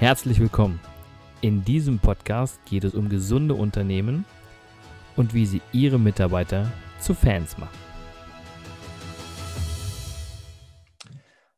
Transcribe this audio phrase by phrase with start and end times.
[0.00, 0.80] Herzlich willkommen.
[1.42, 4.24] In diesem Podcast geht es um gesunde Unternehmen
[5.14, 7.78] und wie sie ihre Mitarbeiter zu Fans machen.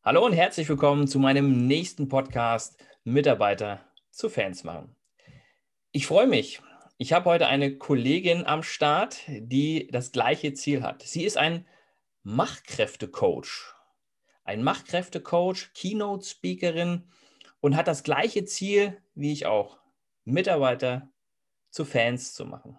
[0.03, 4.97] Hallo und herzlich willkommen zu meinem nächsten Podcast Mitarbeiter zu Fans machen.
[5.93, 6.61] Ich freue mich.
[6.99, 11.03] Ich habe heute eine Kollegin am Start, die das gleiche Ziel hat.
[11.03, 11.65] Sie ist ein
[12.25, 13.73] Machkräftecoach.
[14.43, 17.05] Ein Machkräftecoach, Keynote-Speakerin
[17.63, 19.79] und hat das gleiche Ziel wie ich auch,
[20.25, 21.09] Mitarbeiter
[21.71, 22.77] zu Fans zu machen.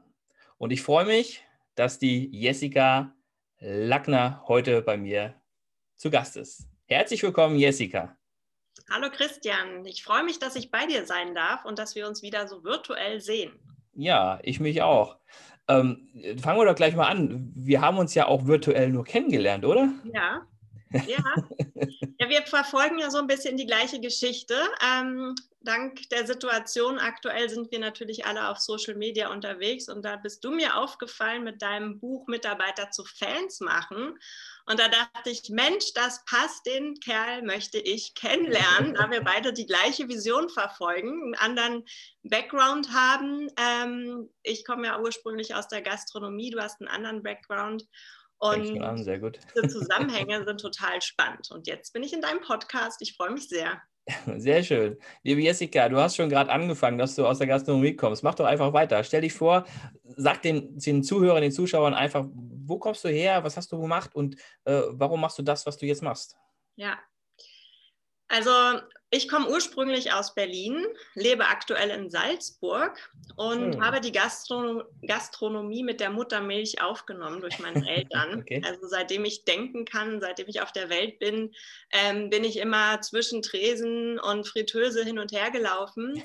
[0.57, 1.43] Und ich freue mich,
[1.75, 3.15] dass die Jessica
[3.59, 5.33] Lackner heute bei mir
[5.95, 6.67] zu Gast ist.
[6.85, 8.17] Herzlich willkommen, Jessica.
[8.91, 12.21] Hallo Christian, ich freue mich, dass ich bei dir sein darf und dass wir uns
[12.21, 13.53] wieder so virtuell sehen.
[13.93, 15.17] Ja, ich mich auch.
[15.70, 16.09] Ähm,
[16.41, 17.53] fangen wir doch gleich mal an.
[17.55, 19.93] Wir haben uns ja auch virtuell nur kennengelernt, oder?
[20.13, 20.45] Ja,
[21.07, 21.23] ja.
[22.20, 24.55] ja, wir verfolgen ja so ein bisschen die gleiche Geschichte.
[24.85, 30.18] Ähm, dank der Situation aktuell sind wir natürlich alle auf Social Media unterwegs und da
[30.18, 34.20] bist du mir aufgefallen mit deinem Buch Mitarbeiter zu Fans machen.
[34.65, 39.51] Und da dachte ich, Mensch, das passt, den Kerl möchte ich kennenlernen, da wir beide
[39.51, 41.85] die gleiche Vision verfolgen, einen anderen
[42.23, 43.49] Background haben.
[43.57, 47.85] Ähm, ich komme ja ursprünglich aus der Gastronomie, du hast einen anderen Background.
[48.44, 49.40] Und an, sehr gut.
[49.55, 51.49] diese Zusammenhänge sind total spannend.
[51.52, 53.02] Und jetzt bin ich in deinem Podcast.
[53.02, 53.82] Ich freue mich sehr.
[54.38, 54.98] Sehr schön.
[55.24, 58.21] Liebe Jessica, du hast schon gerade angefangen, dass du aus der Gastronomie kommst.
[58.21, 59.02] Mach doch einfach weiter.
[59.05, 59.66] Stell dich vor,
[60.18, 64.14] sag den, den Zuhörern, den Zuschauern einfach, wo kommst du her, was hast du gemacht
[64.14, 66.36] und äh, warum machst du das, was du jetzt machst?
[66.75, 67.00] Ja,
[68.34, 68.50] also
[69.13, 70.83] ich komme ursprünglich aus Berlin,
[71.13, 73.85] lebe aktuell in Salzburg und hm.
[73.85, 78.39] habe die Gastron Gastronomie mit der Muttermilch aufgenommen durch meine Eltern.
[78.39, 78.63] okay.
[78.66, 81.53] Also seitdem ich denken kann, seitdem ich auf der Welt bin,
[81.91, 86.23] ähm, bin ich immer zwischen Tresen und Fritteuse hin und her gelaufen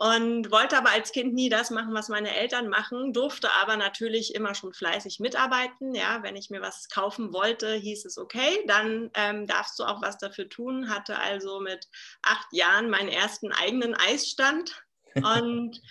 [0.00, 4.34] und wollte aber als Kind nie das machen, was meine Eltern machen, durfte aber natürlich
[4.34, 5.94] immer schon fleißig mitarbeiten.
[5.94, 10.00] Ja, wenn ich mir was kaufen wollte, hieß es okay, dann ähm, darfst du auch
[10.00, 10.88] was dafür tun.
[10.88, 11.86] Hatte also mit
[12.22, 14.82] acht Jahren meinen ersten eigenen Eisstand
[15.16, 15.82] und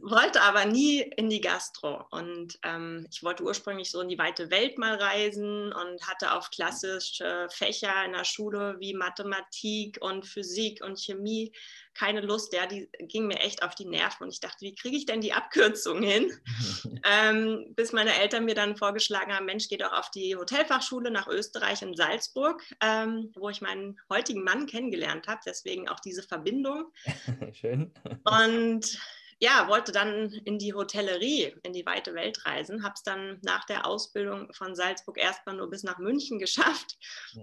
[0.00, 2.04] wollte aber nie in die Gastro.
[2.10, 6.50] Und ähm, ich wollte ursprünglich so in die weite Welt mal reisen und hatte auf
[6.50, 11.52] klassische Fächer in der Schule wie Mathematik und Physik und Chemie
[11.94, 12.52] keine Lust.
[12.52, 15.20] Ja, die ging mir echt auf die Nerven und ich dachte, wie kriege ich denn
[15.20, 16.32] die Abkürzung hin?
[17.04, 21.28] ähm, bis meine Eltern mir dann vorgeschlagen haben, Mensch, geh doch auf die Hotelfachschule nach
[21.28, 25.40] Österreich in Salzburg, ähm, wo ich meinen heutigen Mann kennengelernt habe.
[25.46, 26.92] Deswegen auch diese Verbindung.
[27.52, 27.92] Schön.
[28.24, 28.98] Und
[29.40, 33.64] ja, wollte dann in die Hotellerie, in die weite Welt reisen, habe es dann nach
[33.64, 36.96] der Ausbildung von Salzburg erstmal nur bis nach München geschafft,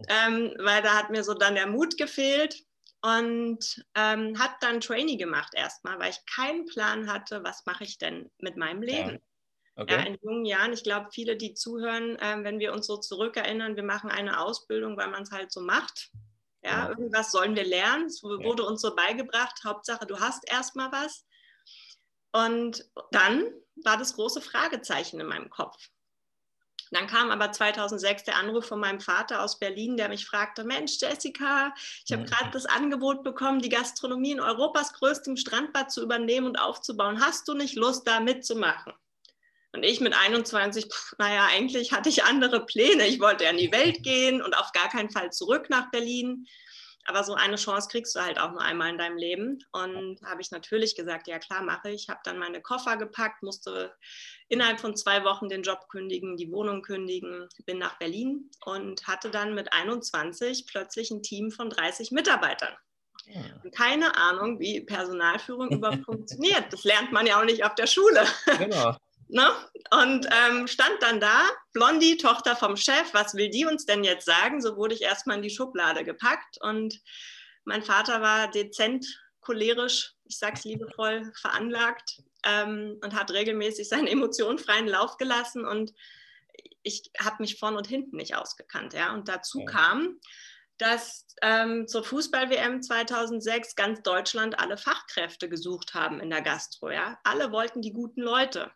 [0.08, 2.64] ähm, weil da hat mir so dann der Mut gefehlt
[3.02, 7.98] und ähm, habe dann Trainee gemacht erstmal, weil ich keinen Plan hatte, was mache ich
[7.98, 9.14] denn mit meinem Leben.
[9.14, 9.20] Ja.
[9.76, 9.94] Okay.
[9.94, 13.76] Ja, in jungen Jahren, ich glaube, viele, die zuhören, äh, wenn wir uns so zurückerinnern,
[13.76, 16.12] wir machen eine Ausbildung, weil man es halt so macht.
[16.64, 18.06] Ja, ja, irgendwas sollen wir lernen.
[18.06, 19.60] Es wurde uns so beigebracht.
[19.64, 21.26] Hauptsache, du hast erstmal was.
[22.34, 23.52] Und dann
[23.84, 25.78] war das große Fragezeichen in meinem Kopf.
[26.92, 31.00] Dann kam aber 2006 der Anruf von meinem Vater aus Berlin, der mich fragte, Mensch,
[31.00, 31.74] Jessica,
[32.06, 36.58] ich habe gerade das Angebot bekommen, die Gastronomie in Europas größtem Strandbad zu übernehmen und
[36.58, 37.24] aufzubauen.
[37.24, 38.94] Hast du nicht Lust, da mitzumachen?
[39.74, 43.08] Und ich mit 21, pff, naja, eigentlich hatte ich andere Pläne.
[43.08, 46.46] Ich wollte ja in die Welt gehen und auf gar keinen Fall zurück nach Berlin.
[47.06, 49.60] Aber so eine Chance kriegst du halt auch nur einmal in deinem Leben.
[49.72, 52.10] Und habe ich natürlich gesagt, ja klar, mache ich.
[52.10, 53.94] Habe dann meine Koffer gepackt, musste
[54.48, 59.32] innerhalb von zwei Wochen den Job kündigen, die Wohnung kündigen, bin nach Berlin und hatte
[59.32, 62.76] dann mit 21 plötzlich ein Team von 30 Mitarbeitern.
[63.28, 63.42] Ja.
[63.76, 66.72] Keine Ahnung, wie Personalführung überhaupt funktioniert.
[66.72, 68.26] Das lernt man ja auch nicht auf der Schule.
[68.58, 68.96] Genau.
[69.32, 69.50] Ne?
[69.92, 74.26] Und ähm, stand dann da, Blondie, Tochter vom Chef, was will die uns denn jetzt
[74.26, 74.62] sagen?
[74.62, 77.00] So wurde ich erstmal in die Schublade gepackt und
[77.64, 79.06] mein Vater war dezent
[79.40, 85.94] cholerisch, ich sag's liebevoll, veranlagt ähm, und hat regelmäßig seinen Emotionen freien Lauf gelassen und
[86.84, 88.94] ich habe mich vorn und hinten nicht ausgekannt.
[88.94, 89.14] Ja?
[89.14, 90.20] Und dazu kam,
[90.78, 96.90] dass ähm, zur Fußball-WM 2006 ganz Deutschland alle Fachkräfte gesucht haben in der Gastro.
[96.90, 97.18] Ja?
[97.24, 98.72] Alle wollten die guten Leute.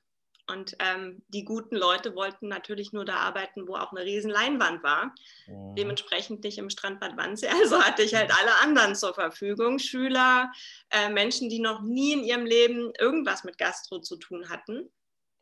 [0.47, 4.83] Und ähm, die guten Leute wollten natürlich nur da arbeiten, wo auch eine riesen Leinwand
[4.83, 5.13] war.
[5.47, 5.75] Mhm.
[5.75, 7.47] Dementsprechend nicht im Strandbad Wannsee.
[7.61, 9.79] Also hatte ich halt alle anderen zur Verfügung.
[9.79, 10.51] Schüler,
[10.91, 14.91] äh, Menschen, die noch nie in ihrem Leben irgendwas mit Gastro zu tun hatten.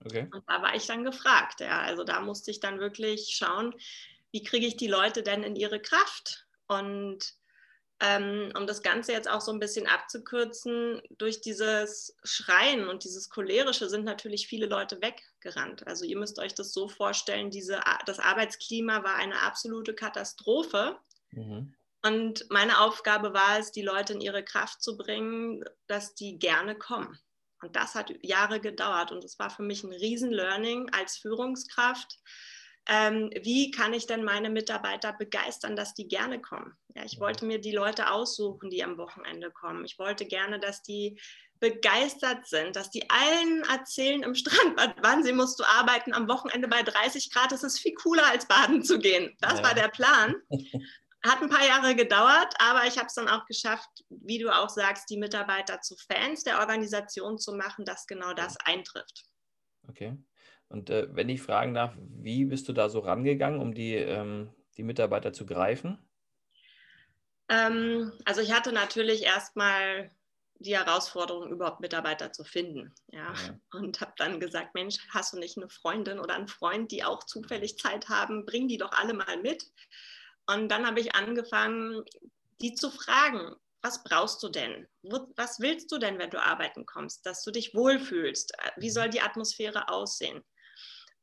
[0.05, 0.27] Okay.
[0.33, 1.59] Und da war ich dann gefragt.
[1.59, 1.81] Ja.
[1.81, 3.75] Also da musste ich dann wirklich schauen,
[4.31, 6.47] wie kriege ich die Leute denn in ihre Kraft?
[6.67, 7.35] Und
[8.01, 13.87] um das Ganze jetzt auch so ein bisschen abzukürzen, durch dieses Schreien und dieses Cholerische
[13.87, 15.87] sind natürlich viele Leute weggerannt.
[15.87, 20.97] Also ihr müsst euch das so vorstellen, diese, das Arbeitsklima war eine absolute Katastrophe.
[21.31, 21.73] Mhm.
[22.01, 26.75] Und meine Aufgabe war es, die Leute in ihre Kraft zu bringen, dass die gerne
[26.75, 27.17] kommen.
[27.61, 32.19] Und das hat Jahre gedauert und es war für mich ein Riesen-Learning als Führungskraft.
[32.87, 36.75] Ähm, wie kann ich denn meine Mitarbeiter begeistern, dass die gerne kommen?
[36.95, 39.85] Ja, ich wollte mir die Leute aussuchen, die am Wochenende kommen.
[39.85, 41.19] Ich wollte gerne, dass die
[41.61, 46.67] begeistert sind, dass die allen erzählen im Strandbad, wann sie musst du arbeiten am Wochenende
[46.67, 47.53] bei 30 Grad.
[47.53, 49.33] Es ist viel cooler als baden zu gehen.
[49.39, 49.63] Das ja.
[49.63, 50.35] war der Plan.
[51.25, 54.67] Hat ein paar Jahre gedauert, aber ich habe es dann auch geschafft, wie du auch
[54.67, 59.23] sagst, die Mitarbeiter zu Fans der Organisation zu machen, dass genau das eintrifft.
[59.87, 60.17] Okay.
[60.69, 64.49] Und äh, wenn ich fragen darf, wie bist du da so rangegangen, um die, ähm,
[64.77, 65.97] die Mitarbeiter zu greifen?
[67.49, 70.11] Ähm, also ich hatte natürlich erstmal
[70.59, 72.93] die Herausforderung, überhaupt Mitarbeiter zu finden.
[73.11, 73.33] Ja.
[73.33, 73.59] ja.
[73.71, 77.23] Und habe dann gesagt, Mensch, hast du nicht eine Freundin oder einen Freund, die auch
[77.23, 78.45] zufällig Zeit haben?
[78.45, 79.65] Bring die doch alle mal mit.
[80.47, 82.03] Und dann habe ich angefangen,
[82.61, 84.87] die zu fragen, was brauchst du denn?
[85.35, 88.53] Was willst du denn, wenn du arbeiten kommst, dass du dich wohlfühlst?
[88.77, 90.41] Wie soll die Atmosphäre aussehen?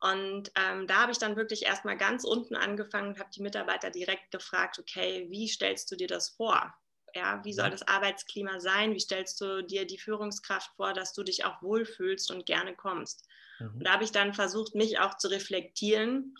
[0.00, 3.90] Und ähm, da habe ich dann wirklich erstmal ganz unten angefangen und habe die Mitarbeiter
[3.90, 6.74] direkt gefragt, okay, wie stellst du dir das vor?
[7.14, 7.72] Ja, wie soll mhm.
[7.72, 8.94] das Arbeitsklima sein?
[8.94, 13.26] Wie stellst du dir die Führungskraft vor, dass du dich auch wohlfühlst und gerne kommst?
[13.58, 13.74] Mhm.
[13.74, 16.34] Und da habe ich dann versucht, mich auch zu reflektieren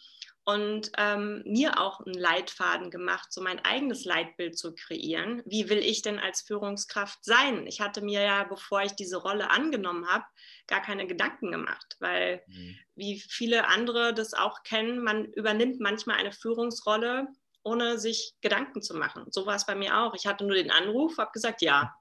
[0.45, 5.43] und ähm, mir auch einen Leitfaden gemacht, so mein eigenes Leitbild zu kreieren.
[5.45, 7.67] Wie will ich denn als Führungskraft sein?
[7.67, 10.25] Ich hatte mir ja, bevor ich diese Rolle angenommen habe,
[10.67, 12.79] gar keine Gedanken gemacht, weil mhm.
[12.97, 17.29] wie viele andere das auch kennen, man übernimmt manchmal eine Führungsrolle,
[17.63, 19.27] ohne sich Gedanken zu machen.
[19.31, 20.15] So war es bei mir auch.
[20.15, 21.95] Ich hatte nur den Anruf, habe gesagt, ja.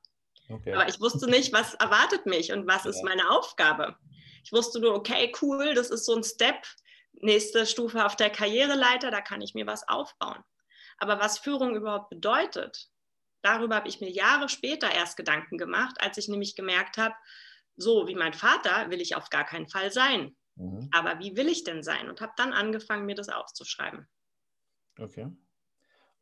[0.49, 0.73] Okay.
[0.73, 2.91] Aber ich wusste nicht, was erwartet mich und was ja.
[2.91, 3.97] ist meine Aufgabe.
[4.43, 6.65] Ich wusste nur, okay, cool, das ist so ein Step,
[7.13, 10.43] nächste Stufe auf der Karriereleiter, da kann ich mir was aufbauen.
[10.97, 12.89] Aber was Führung überhaupt bedeutet,
[13.41, 17.15] darüber habe ich mir Jahre später erst Gedanken gemacht, als ich nämlich gemerkt habe,
[17.75, 20.35] so wie mein Vater will ich auf gar keinen Fall sein.
[20.55, 20.89] Mhm.
[20.91, 22.09] Aber wie will ich denn sein?
[22.09, 24.07] Und habe dann angefangen, mir das aufzuschreiben.
[24.99, 25.27] Okay.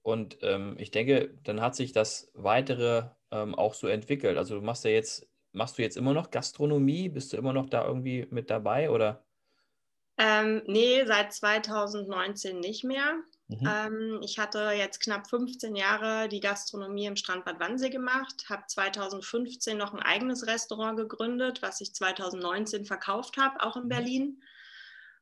[0.03, 4.37] Und ähm, ich denke, dann hat sich das weitere ähm, auch so entwickelt.
[4.37, 7.09] Also du machst ja jetzt, machst du jetzt immer noch Gastronomie?
[7.09, 9.26] Bist du immer noch da irgendwie mit dabei oder?
[10.17, 13.17] Ähm, nee, seit 2019 nicht mehr.
[13.49, 13.69] Mhm.
[13.69, 19.77] Ähm, ich hatte jetzt knapp 15 Jahre die Gastronomie im Strandbad Wannsee gemacht, habe 2015
[19.77, 23.89] noch ein eigenes Restaurant gegründet, was ich 2019 verkauft habe, auch in mhm.
[23.89, 24.43] Berlin,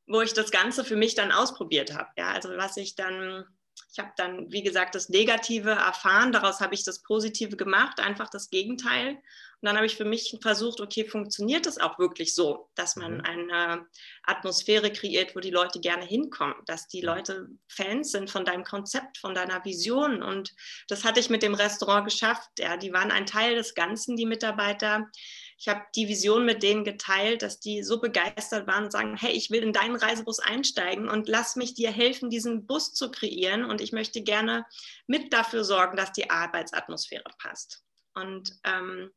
[0.08, 2.10] wo ich das Ganze für mich dann ausprobiert habe.
[2.18, 3.46] Ja, also was ich dann
[3.92, 8.30] ich habe dann, wie gesagt, das Negative erfahren, daraus habe ich das Positive gemacht, einfach
[8.30, 9.12] das Gegenteil.
[9.12, 13.16] Und dann habe ich für mich versucht, okay, funktioniert das auch wirklich so, dass man
[13.16, 13.22] mhm.
[13.22, 13.88] eine
[14.24, 19.18] Atmosphäre kreiert, wo die Leute gerne hinkommen, dass die Leute Fans sind von deinem Konzept,
[19.18, 20.22] von deiner Vision.
[20.22, 20.54] Und
[20.88, 22.50] das hatte ich mit dem Restaurant geschafft.
[22.60, 25.10] Ja, die waren ein Teil des Ganzen, die Mitarbeiter
[25.58, 29.32] ich habe die Vision mit denen geteilt, dass die so begeistert waren und sagen, hey,
[29.32, 33.64] ich will in deinen Reisebus einsteigen und lass mich dir helfen, diesen Bus zu kreieren.
[33.64, 34.66] Und ich möchte gerne
[35.08, 37.84] mit dafür sorgen, dass die Arbeitsatmosphäre passt.
[38.14, 39.12] Und ähm,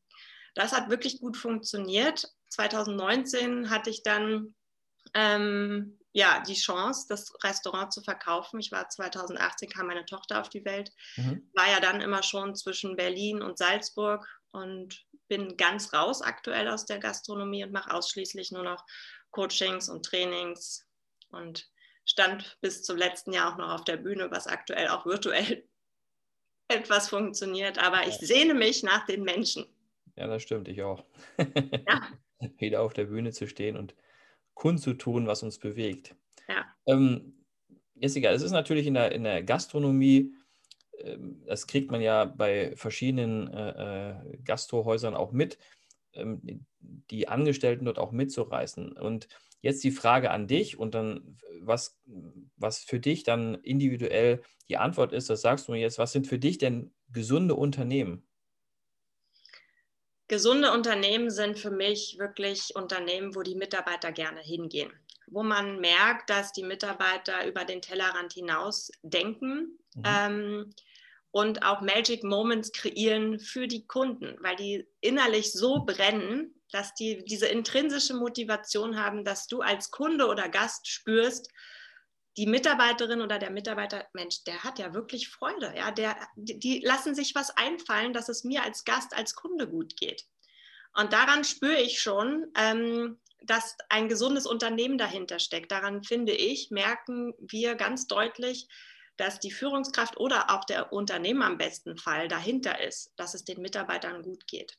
[0.54, 2.32] das hat wirklich gut funktioniert.
[2.50, 4.54] 2019 hatte ich dann
[5.14, 8.60] ähm, ja, die Chance, das Restaurant zu verkaufen.
[8.60, 11.48] Ich war 2018, kam meine Tochter auf die Welt, mhm.
[11.54, 16.86] war ja dann immer schon zwischen Berlin und Salzburg und bin ganz raus aktuell aus
[16.86, 18.84] der Gastronomie und mache ausschließlich nur noch
[19.30, 20.86] Coachings und Trainings
[21.30, 21.68] und
[22.04, 25.68] stand bis zum letzten Jahr auch noch auf der Bühne, was aktuell auch virtuell
[26.68, 27.78] etwas funktioniert.
[27.78, 29.66] Aber ich sehne mich nach den Menschen.
[30.16, 31.04] Ja, das stimmt, ich auch.
[31.38, 32.08] Ja.
[32.58, 33.94] Wieder auf der Bühne zu stehen und
[34.54, 36.14] kundzutun, was uns bewegt.
[36.48, 36.66] Ja.
[36.86, 37.44] Ähm,
[37.94, 40.34] Jessica, es ist natürlich in der, in der Gastronomie
[41.46, 45.58] das kriegt man ja bei verschiedenen äh, äh, Gastrohäusern auch mit,
[46.12, 48.92] ähm, die Angestellten dort auch mitzureißen.
[48.92, 49.28] Und
[49.60, 51.98] jetzt die Frage an dich und dann, was,
[52.56, 56.26] was für dich dann individuell die Antwort ist, das sagst du mir jetzt, was sind
[56.26, 58.26] für dich denn gesunde Unternehmen?
[60.28, 64.92] Gesunde Unternehmen sind für mich wirklich Unternehmen, wo die Mitarbeiter gerne hingehen,
[65.26, 69.78] wo man merkt, dass die Mitarbeiter über den Tellerrand hinaus denken.
[69.94, 70.02] Mhm.
[70.04, 70.74] Ähm,
[71.30, 77.24] und auch Magic Moments kreieren für die Kunden, weil die innerlich so brennen, dass die
[77.24, 81.50] diese intrinsische Motivation haben, dass du als Kunde oder Gast spürst,
[82.36, 85.74] die Mitarbeiterin oder der Mitarbeiter, Mensch, der hat ja wirklich Freude.
[85.76, 89.68] Ja, der, die, die lassen sich was einfallen, dass es mir als Gast, als Kunde
[89.68, 90.24] gut geht.
[90.94, 95.72] Und daran spüre ich schon, ähm, dass ein gesundes Unternehmen dahinter steckt.
[95.72, 98.68] Daran finde ich, merken wir ganz deutlich,
[99.18, 103.60] dass die Führungskraft oder auch der Unternehmer im besten Fall dahinter ist, dass es den
[103.60, 104.78] Mitarbeitern gut geht.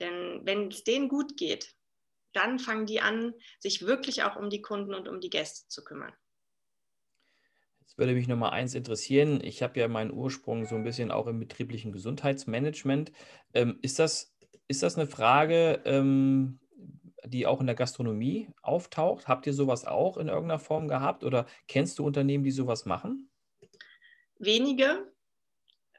[0.00, 1.74] Denn wenn es denen gut geht,
[2.32, 5.84] dann fangen die an, sich wirklich auch um die Kunden und um die Gäste zu
[5.84, 6.12] kümmern.
[7.80, 9.44] Jetzt würde mich noch mal eins interessieren.
[9.44, 13.12] Ich habe ja meinen Ursprung so ein bisschen auch im betrieblichen Gesundheitsmanagement.
[13.52, 14.34] Ähm, ist, das,
[14.66, 16.58] ist das eine Frage, ähm,
[17.26, 19.28] die auch in der Gastronomie auftaucht?
[19.28, 23.28] Habt ihr sowas auch in irgendeiner Form gehabt oder kennst du Unternehmen, die sowas machen?
[24.42, 25.12] Wenige.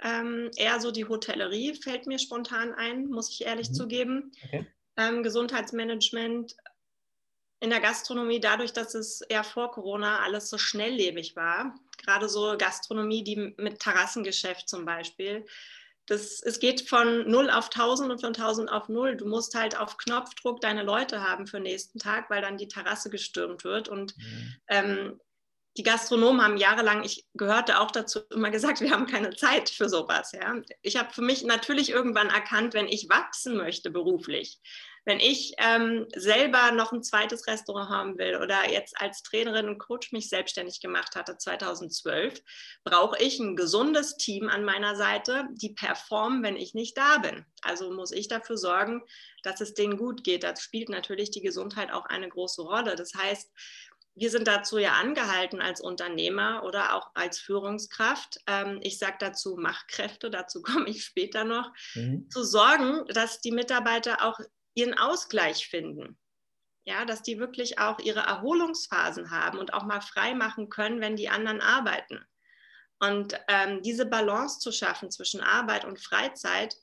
[0.01, 3.73] Ähm, eher so die Hotellerie fällt mir spontan ein, muss ich ehrlich mhm.
[3.73, 4.31] zugeben.
[4.45, 4.67] Okay.
[4.97, 6.55] Ähm, Gesundheitsmanagement
[7.59, 12.55] in der Gastronomie, dadurch, dass es eher vor Corona alles so schnelllebig war, gerade so
[12.57, 15.45] Gastronomie, die mit Terrassengeschäft zum Beispiel,
[16.07, 19.15] das, es geht von 0 auf 1000 und von 1000 auf 0.
[19.15, 22.67] Du musst halt auf Knopfdruck deine Leute haben für den nächsten Tag, weil dann die
[22.67, 23.87] Terrasse gestürmt wird.
[23.87, 24.55] Und mhm.
[24.67, 25.21] ähm,
[25.77, 29.89] die Gastronomen haben jahrelang, ich gehörte auch dazu, immer gesagt, wir haben keine Zeit für
[29.89, 30.31] sowas.
[30.31, 30.55] Ja.
[30.81, 34.59] Ich habe für mich natürlich irgendwann erkannt, wenn ich wachsen möchte beruflich,
[35.05, 39.79] wenn ich ähm, selber noch ein zweites Restaurant haben will oder jetzt als Trainerin und
[39.79, 42.39] Coach mich selbstständig gemacht hatte 2012,
[42.83, 47.45] brauche ich ein gesundes Team an meiner Seite, die performen, wenn ich nicht da bin.
[47.63, 49.01] Also muss ich dafür sorgen,
[49.41, 50.43] dass es denen gut geht.
[50.43, 52.95] Da spielt natürlich die Gesundheit auch eine große Rolle.
[52.95, 53.51] Das heißt,
[54.15, 58.39] wir sind dazu ja angehalten als Unternehmer oder auch als Führungskraft.
[58.47, 62.29] Ähm, ich sage dazu Machkräfte, dazu komme ich später noch, mhm.
[62.29, 64.39] zu sorgen, dass die Mitarbeiter auch
[64.75, 66.17] ihren Ausgleich finden.
[66.85, 71.15] Ja, dass die wirklich auch ihre Erholungsphasen haben und auch mal frei machen können, wenn
[71.15, 72.19] die anderen arbeiten.
[72.99, 76.75] Und ähm, diese Balance zu schaffen zwischen Arbeit und Freizeit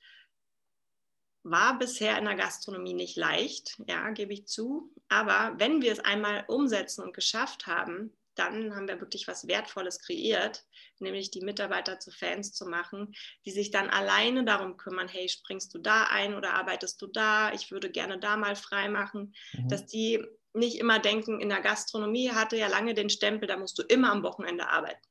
[1.43, 4.93] war bisher in der Gastronomie nicht leicht, ja, gebe ich zu.
[5.09, 10.01] Aber wenn wir es einmal umsetzen und geschafft haben, dann haben wir wirklich was Wertvolles
[10.01, 10.65] kreiert,
[10.99, 15.75] nämlich die Mitarbeiter zu Fans zu machen, die sich dann alleine darum kümmern, hey, springst
[15.75, 17.53] du da ein oder arbeitest du da?
[17.53, 19.69] Ich würde gerne da mal frei machen, mhm.
[19.69, 23.79] dass die nicht immer denken, in der Gastronomie hatte ja lange den Stempel, da musst
[23.79, 25.07] du immer am Wochenende arbeiten.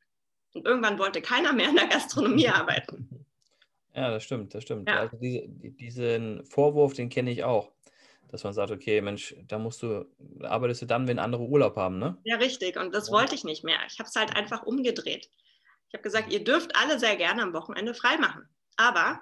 [0.53, 3.25] Und irgendwann wollte keiner mehr in der Gastronomie arbeiten.
[3.93, 4.87] Ja, das stimmt, das stimmt.
[4.87, 4.99] Ja.
[4.99, 7.71] Also diese, diesen Vorwurf, den kenne ich auch
[8.31, 10.05] dass man sagt, okay, Mensch, da musst du,
[10.41, 12.17] arbeitest du dann, wenn andere Urlaub haben, ne?
[12.23, 12.77] Ja, richtig.
[12.77, 13.13] Und das ja.
[13.13, 13.79] wollte ich nicht mehr.
[13.87, 15.29] Ich habe es halt einfach umgedreht.
[15.87, 19.19] Ich habe gesagt, ihr dürft alle sehr gerne am Wochenende freimachen, aber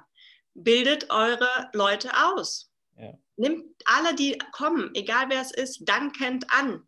[0.54, 2.70] bildet eure Leute aus.
[2.98, 3.14] Ja.
[3.38, 6.86] Nimmt alle, die kommen, egal wer es ist, dankend an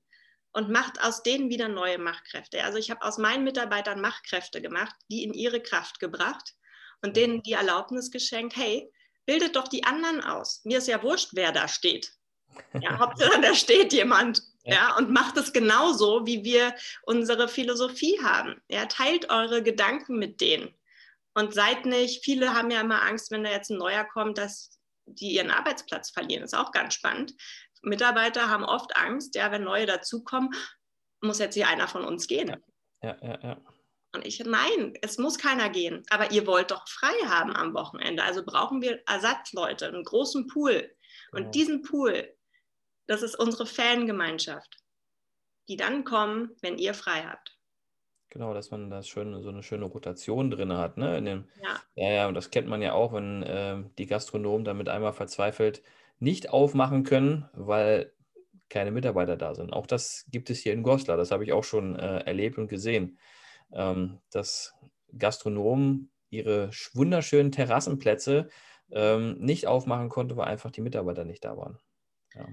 [0.51, 2.63] und macht aus denen wieder neue Machtkräfte.
[2.63, 6.55] Also ich habe aus meinen Mitarbeitern Machtkräfte gemacht, die in ihre Kraft gebracht
[7.01, 8.91] und denen die Erlaubnis geschenkt, hey,
[9.25, 10.61] bildet doch die anderen aus.
[10.63, 12.13] Mir ist ja wurscht, wer da steht.
[12.81, 14.41] Ja, Hauptsache, da steht jemand.
[14.63, 14.73] Ja.
[14.73, 14.97] ja.
[14.97, 18.61] und macht es genauso, wie wir unsere Philosophie haben.
[18.69, 20.73] Ja, teilt eure Gedanken mit denen.
[21.33, 24.79] Und seid nicht, viele haben ja immer Angst, wenn da jetzt ein neuer kommt, dass
[25.05, 26.41] die ihren Arbeitsplatz verlieren.
[26.41, 27.33] Das ist auch ganz spannend.
[27.81, 30.49] Mitarbeiter haben oft Angst, ja, wenn neue dazukommen,
[31.21, 32.49] muss jetzt hier einer von uns gehen.
[32.49, 32.57] Ja,
[33.01, 33.39] ja, ja.
[33.43, 33.61] ja.
[34.13, 36.03] Und ich, nein, es muss keiner gehen.
[36.09, 38.23] Aber ihr wollt doch frei haben am Wochenende.
[38.23, 40.89] Also brauchen wir Ersatzleute, einen großen Pool.
[41.31, 41.49] Und ja.
[41.49, 42.33] diesen Pool,
[43.05, 44.77] das ist unsere Fangemeinschaft,
[45.67, 47.57] die dann kommen, wenn ihr frei habt.
[48.29, 50.97] Genau, dass man da schön, so eine schöne Rotation drin hat.
[50.97, 51.21] Ne?
[51.21, 51.81] Dem, ja.
[51.95, 55.83] ja, ja, und das kennt man ja auch, wenn äh, die Gastronomen damit einmal verzweifelt
[56.19, 58.11] nicht aufmachen können, weil
[58.69, 59.73] keine Mitarbeiter da sind.
[59.73, 61.17] Auch das gibt es hier in Goslar.
[61.17, 63.17] Das habe ich auch schon äh, erlebt und gesehen
[63.73, 64.73] ähm, dass
[65.17, 68.49] Gastronomen ihre wunderschönen Terrassenplätze
[68.91, 71.79] ähm, nicht aufmachen konnten, weil einfach die Mitarbeiter nicht da waren.
[72.33, 72.47] Ja.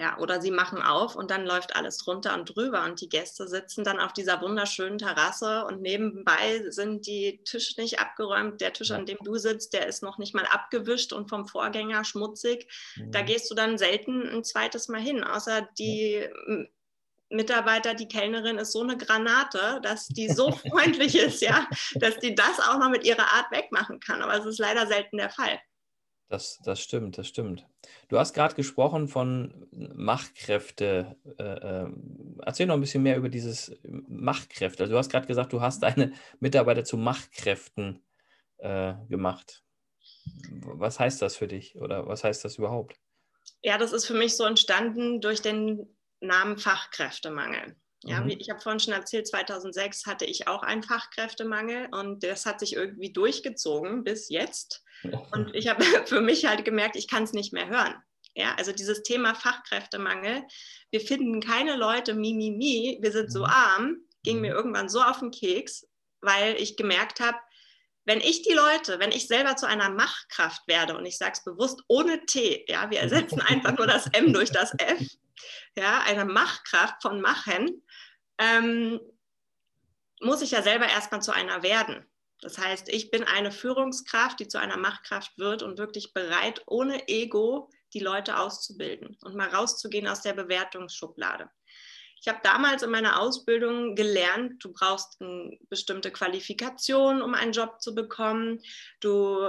[0.00, 3.46] Ja, oder sie machen auf und dann läuft alles drunter und drüber und die Gäste
[3.46, 8.62] sitzen dann auf dieser wunderschönen Terrasse und nebenbei sind die Tische nicht abgeräumt.
[8.62, 12.04] Der Tisch, an dem du sitzt, der ist noch nicht mal abgewischt und vom Vorgänger
[12.04, 12.66] schmutzig.
[12.96, 13.12] Mhm.
[13.12, 16.26] Da gehst du dann selten ein zweites Mal hin, außer die
[17.30, 22.34] Mitarbeiter, die Kellnerin ist so eine Granate, dass die so freundlich ist, ja, dass die
[22.34, 24.22] das auch noch mit ihrer Art wegmachen kann.
[24.22, 25.60] Aber es ist leider selten der Fall.
[26.28, 27.66] Das, das stimmt, das stimmt.
[28.08, 31.16] Du hast gerade gesprochen von Machtkräfte.
[31.38, 31.90] Äh, äh,
[32.42, 34.84] erzähl noch ein bisschen mehr über dieses Machtkräfte.
[34.84, 38.04] Also du hast gerade gesagt, du hast deine Mitarbeiter zu Machtkräften
[38.58, 39.64] äh, gemacht.
[40.62, 43.00] Was heißt das für dich oder was heißt das überhaupt?
[43.62, 45.88] Ja, das ist für mich so entstanden durch den
[46.20, 47.76] Namen Fachkräftemangel.
[48.04, 48.30] Ja, mhm.
[48.30, 52.74] ich habe vorhin schon erzählt, 2006 hatte ich auch einen Fachkräftemangel und das hat sich
[52.74, 54.82] irgendwie durchgezogen bis jetzt.
[55.32, 57.94] Und ich habe für mich halt gemerkt, ich kann es nicht mehr hören.
[58.34, 60.44] Ja, also dieses Thema Fachkräftemangel,
[60.90, 63.50] wir finden keine Leute, mi, mi, mi, wir sind so mhm.
[63.50, 64.56] arm, ging mir mhm.
[64.56, 65.86] irgendwann so auf den Keks,
[66.20, 67.36] weil ich gemerkt habe,
[68.06, 71.44] wenn ich die Leute, wenn ich selber zu einer Machkraft werde und ich sage es
[71.44, 75.06] bewusst ohne T, ja, wir ersetzen einfach nur das M durch das F,
[75.76, 77.84] ja, eine Machkraft von Machen,
[78.38, 79.00] ähm,
[80.20, 82.06] muss ich ja selber erstmal zu einer werden.
[82.40, 87.08] Das heißt, ich bin eine Führungskraft, die zu einer Machtkraft wird und wirklich bereit, ohne
[87.08, 91.50] Ego die Leute auszubilden und mal rauszugehen aus der Bewertungsschublade.
[92.22, 97.80] Ich habe damals in meiner Ausbildung gelernt, du brauchst eine bestimmte Qualifikation, um einen Job
[97.80, 98.60] zu bekommen.
[99.00, 99.48] Du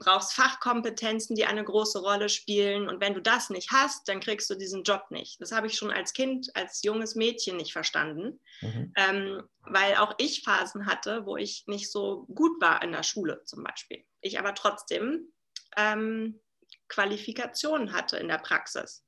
[0.00, 2.88] brauchst Fachkompetenzen, die eine große Rolle spielen.
[2.88, 5.40] Und wenn du das nicht hast, dann kriegst du diesen Job nicht.
[5.40, 8.92] Das habe ich schon als Kind, als junges Mädchen nicht verstanden, mhm.
[8.96, 13.42] ähm, weil auch ich Phasen hatte, wo ich nicht so gut war in der Schule
[13.44, 14.04] zum Beispiel.
[14.20, 15.32] Ich aber trotzdem
[15.76, 16.40] ähm,
[16.88, 19.04] Qualifikationen hatte in der Praxis.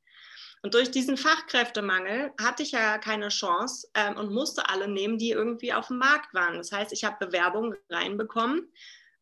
[0.62, 5.30] Und durch diesen Fachkräftemangel hatte ich ja keine Chance ähm, und musste alle nehmen, die
[5.30, 6.56] irgendwie auf dem Markt waren.
[6.56, 8.72] Das heißt, ich habe Bewerbungen reinbekommen,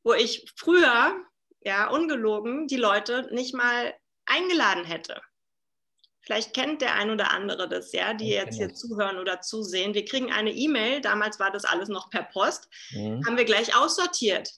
[0.05, 1.25] wo ich früher,
[1.61, 3.95] ja, ungelogen, die Leute nicht mal
[4.27, 5.21] eingeladen hätte.
[6.21, 9.95] Vielleicht kennt der ein oder andere das, ja, die jetzt hier zuhören oder zusehen.
[9.95, 13.25] Wir kriegen eine E-Mail, damals war das alles noch per Post, mhm.
[13.27, 14.49] haben wir gleich aussortiert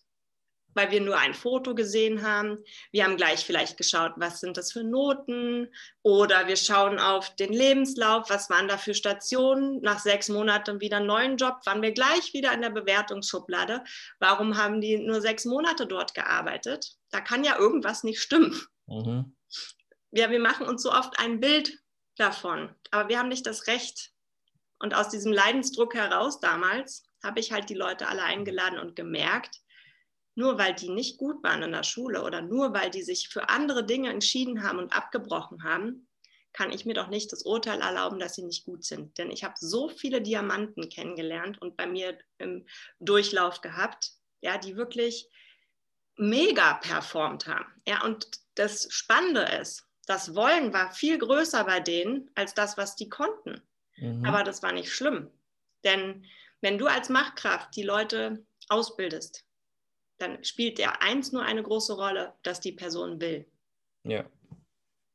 [0.75, 2.59] weil wir nur ein Foto gesehen haben.
[2.93, 7.53] Wir haben gleich vielleicht geschaut, was sind das für Noten oder wir schauen auf den
[7.53, 9.81] Lebenslauf, was waren da für Stationen.
[9.81, 13.83] Nach sechs Monaten wieder einen neuen Job, waren wir gleich wieder in der Bewertungsschublade.
[14.19, 16.97] Warum haben die nur sechs Monate dort gearbeitet?
[17.11, 18.61] Da kann ja irgendwas nicht stimmen.
[18.87, 19.37] Mhm.
[20.11, 21.79] Ja, wir machen uns so oft ein Bild
[22.17, 24.11] davon, aber wir haben nicht das Recht.
[24.79, 29.61] Und aus diesem Leidensdruck heraus damals habe ich halt die Leute alle eingeladen und gemerkt,
[30.35, 33.49] nur weil die nicht gut waren in der Schule oder nur weil die sich für
[33.49, 36.09] andere Dinge entschieden haben und abgebrochen haben,
[36.53, 39.19] kann ich mir doch nicht das Urteil erlauben, dass sie nicht gut sind.
[39.19, 42.67] Denn ich habe so viele Diamanten kennengelernt und bei mir im
[43.01, 45.29] Durchlauf gehabt, ja, die wirklich
[46.17, 47.67] mega performt haben.
[47.87, 52.95] Ja, und das Spannende ist, das Wollen war viel größer bei denen als das, was
[52.95, 53.61] die konnten.
[53.97, 54.25] Mhm.
[54.25, 55.31] Aber das war nicht schlimm.
[55.83, 56.25] Denn
[56.61, 59.44] wenn du als Machtkraft die Leute ausbildest,
[60.25, 63.47] dann spielt der eins nur eine große Rolle, dass die Person will.
[64.05, 64.25] Ja.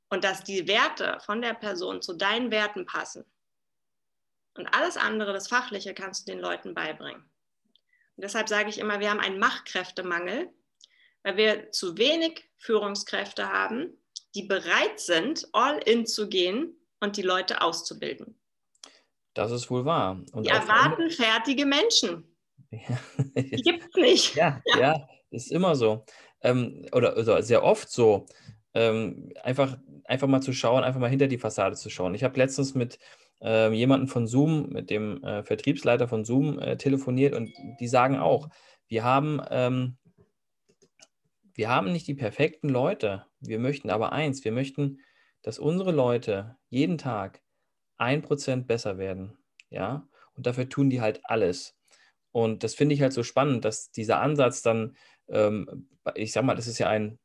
[0.09, 3.25] Und dass die Werte von der Person zu deinen Werten passen.
[4.55, 7.21] Und alles andere, das Fachliche, kannst du den Leuten beibringen.
[8.15, 10.51] Und deshalb sage ich immer, wir haben einen Machtkräftemangel,
[11.23, 13.97] weil wir zu wenig Führungskräfte haben,
[14.35, 18.37] die bereit sind, all in zu gehen und die Leute auszubilden.
[19.33, 20.21] Das ist wohl wahr.
[20.33, 22.28] Und die erwarten fertige Menschen.
[22.71, 24.36] Die gibt es nicht.
[24.36, 26.05] Ja, ja, ja, ist immer so.
[26.41, 28.25] Ähm, oder, oder sehr oft so.
[28.73, 32.13] Ähm, einfach, einfach mal zu schauen, einfach mal hinter die Fassade zu schauen.
[32.13, 32.99] Ich habe letztens mit
[33.41, 38.17] äh, jemandem von Zoom, mit dem äh, Vertriebsleiter von Zoom äh, telefoniert und die sagen
[38.17, 38.49] auch,
[38.88, 39.97] wir haben, ähm,
[41.53, 43.25] wir haben nicht die perfekten Leute.
[43.39, 44.99] Wir möchten aber eins, wir möchten,
[45.41, 47.41] dass unsere Leute jeden Tag
[47.97, 49.38] ein Prozent besser werden.
[49.69, 51.78] Ja, und dafür tun die halt alles.
[52.31, 54.95] Und das finde ich halt so spannend, dass dieser Ansatz dann,
[55.29, 57.19] ähm, ich sag mal, das ist ja ein,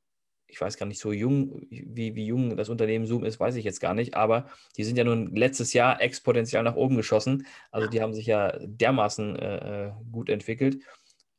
[0.46, 3.64] ich weiß gar nicht so jung, wie, wie jung das Unternehmen Zoom ist, weiß ich
[3.64, 7.46] jetzt gar nicht, aber die sind ja nun letztes Jahr exponentiell nach oben geschossen.
[7.70, 10.82] Also die haben sich ja dermaßen äh, äh, gut entwickelt.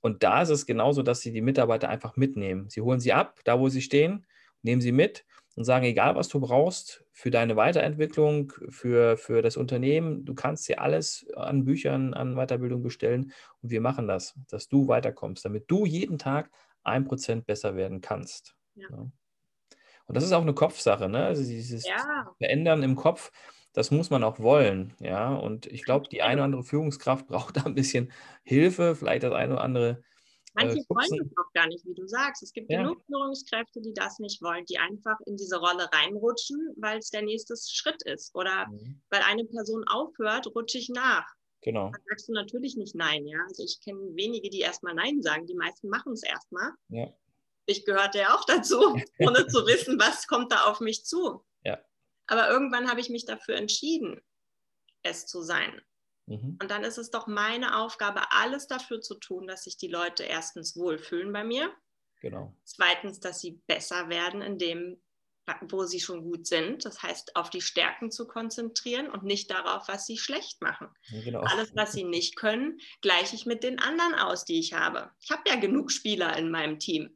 [0.01, 2.69] Und da ist es genauso, dass sie die Mitarbeiter einfach mitnehmen.
[2.69, 4.25] Sie holen sie ab, da wo sie stehen,
[4.61, 5.25] nehmen sie mit
[5.55, 10.67] und sagen, egal was du brauchst für deine Weiterentwicklung, für, für das Unternehmen, du kannst
[10.67, 15.65] dir alles an Büchern, an Weiterbildung bestellen und wir machen das, dass du weiterkommst, damit
[15.71, 16.51] du jeden Tag
[16.83, 18.55] ein Prozent besser werden kannst.
[18.75, 18.87] Ja.
[18.89, 18.97] Ja.
[20.07, 21.25] Und das ist auch eine Kopfsache, ne?
[21.25, 22.31] Also dieses ja.
[22.37, 23.31] Verändern im Kopf,
[23.73, 25.33] das muss man auch wollen, ja.
[25.33, 28.11] Und ich glaube, die eine oder andere Führungskraft braucht da ein bisschen
[28.43, 30.03] Hilfe, vielleicht das eine oder andere
[30.55, 32.41] Manche äh, wollen das auch gar nicht, wie du sagst.
[32.41, 32.81] Es gibt ja.
[32.81, 37.21] genug Führungskräfte, die das nicht wollen, die einfach in diese Rolle reinrutschen, weil es der
[37.21, 38.33] nächste Schritt ist.
[38.33, 39.01] Oder mhm.
[39.09, 41.25] weil eine Person aufhört, rutsche ich nach.
[41.61, 41.91] Genau.
[41.91, 43.39] Dann sagst du natürlich nicht Nein, ja.
[43.47, 45.45] Also ich kenne wenige, die erstmal Nein sagen.
[45.47, 46.71] Die meisten machen es erstmal.
[46.89, 47.11] Ja.
[47.65, 48.79] Ich gehörte ja auch dazu,
[49.19, 51.43] ohne zu wissen, was kommt da auf mich zu.
[51.63, 51.79] Ja.
[52.27, 54.21] Aber irgendwann habe ich mich dafür entschieden,
[55.03, 55.81] es zu sein.
[56.27, 56.57] Mhm.
[56.61, 60.23] Und dann ist es doch meine Aufgabe, alles dafür zu tun, dass sich die Leute
[60.23, 61.71] erstens wohlfühlen bei mir.
[62.21, 62.55] Genau.
[62.63, 65.01] Zweitens, dass sie besser werden in dem,
[65.69, 66.85] wo sie schon gut sind.
[66.85, 70.89] Das heißt, auf die Stärken zu konzentrieren und nicht darauf, was sie schlecht machen.
[71.23, 71.41] Genau.
[71.41, 75.11] Alles, was sie nicht können, gleiche ich mit den anderen aus, die ich habe.
[75.19, 77.15] Ich habe ja genug Spieler in meinem Team.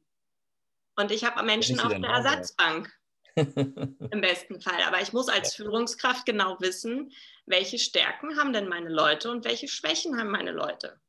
[0.96, 2.94] Und ich habe Menschen auf der Ersatzbank.
[4.12, 4.82] Im besten Fall.
[4.86, 7.12] Aber ich muss als Führungskraft genau wissen,
[7.46, 11.00] welche Stärken haben denn meine Leute und welche Schwächen haben meine Leute.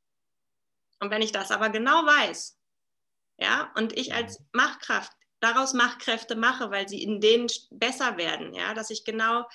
[1.01, 2.59] Und wenn ich das aber genau weiß,
[3.39, 8.75] ja, und ich als Machtkraft daraus Machtkräfte mache, weil sie in denen besser werden, ja,
[8.75, 9.47] dass ich genau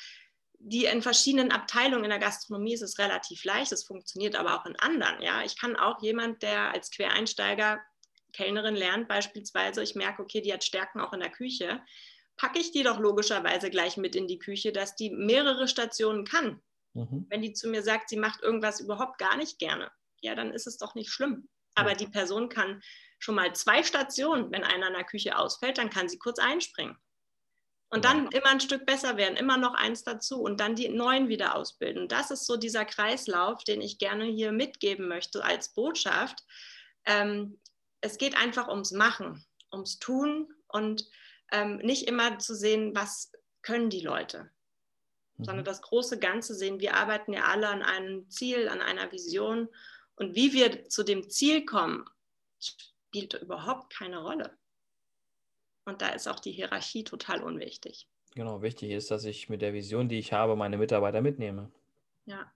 [0.58, 4.66] die in verschiedenen Abteilungen in der Gastronomie ist es relativ leicht, es funktioniert aber auch
[4.66, 5.44] in anderen, ja.
[5.44, 7.80] Ich kann auch jemand, der als Quereinsteiger
[8.34, 11.82] Kellnerin lernt beispielsweise, ich merke, okay, die hat Stärken auch in der Küche,
[12.38, 16.62] packe ich die doch logischerweise gleich mit in die Küche, dass die mehrere Stationen kann.
[16.94, 17.26] Mhm.
[17.30, 20.68] Wenn die zu mir sagt, sie macht irgendwas überhaupt gar nicht gerne, ja, dann ist
[20.68, 21.48] es doch nicht schlimm.
[21.76, 22.82] Aber die Person kann
[23.20, 26.98] schon mal zwei Stationen, wenn einer in der Küche ausfällt, dann kann sie kurz einspringen.
[27.90, 31.30] Und dann immer ein Stück besser werden, immer noch eins dazu und dann die neuen
[31.30, 32.08] wieder ausbilden.
[32.08, 36.44] Das ist so dieser Kreislauf, den ich gerne hier mitgeben möchte als Botschaft.
[37.06, 37.60] Ähm,
[38.02, 41.06] es geht einfach ums Machen, ums Tun und
[41.56, 44.50] ähm, nicht immer zu sehen, was können die Leute,
[45.38, 45.46] mhm.
[45.46, 46.80] sondern das große Ganze sehen.
[46.80, 49.70] Wir arbeiten ja alle an einem Ziel, an einer Vision
[50.16, 52.06] und wie wir zu dem Ziel kommen,
[52.60, 54.58] spielt überhaupt keine Rolle.
[55.86, 58.08] Und da ist auch die Hierarchie total unwichtig.
[58.34, 61.72] Genau, wichtig ist, dass ich mit der Vision, die ich habe, meine Mitarbeiter mitnehme.
[62.26, 62.52] Ja.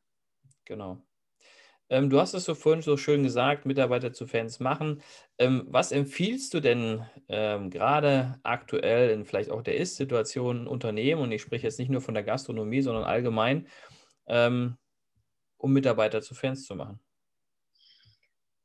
[0.66, 1.02] Genau.
[1.90, 5.02] Ähm, du hast es so vorhin so schön gesagt, Mitarbeiter zu Fans machen.
[5.40, 11.32] Ähm, was empfiehlst du denn ähm, gerade aktuell in vielleicht auch der Ist-Situation Unternehmen, und
[11.32, 13.68] ich spreche jetzt nicht nur von der Gastronomie, sondern allgemein,
[14.28, 14.78] ähm,
[15.58, 17.00] um Mitarbeiter zu Fans zu machen?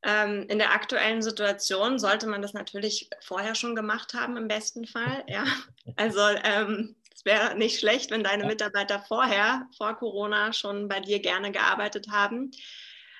[0.07, 4.87] Ähm, in der aktuellen Situation sollte man das natürlich vorher schon gemacht haben, im besten
[4.87, 5.25] Fall.
[5.29, 5.45] Ja.
[5.97, 11.21] Also ähm, es wäre nicht schlecht, wenn deine Mitarbeiter vorher, vor Corona, schon bei dir
[11.21, 12.51] gerne gearbeitet haben.